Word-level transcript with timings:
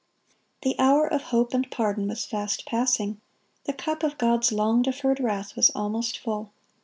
The 0.63 0.75
hour 0.79 1.05
of 1.05 1.21
hope 1.25 1.53
and 1.53 1.69
pardon 1.69 2.07
was 2.07 2.25
fast 2.25 2.65
passing; 2.65 3.21
the 3.65 3.73
cup 3.73 4.01
of 4.01 4.17
God's 4.17 4.51
long 4.51 4.81
deferred 4.81 5.19
wrath 5.19 5.55
was 5.55 5.69
almost 5.75 6.17
full. 6.17 6.51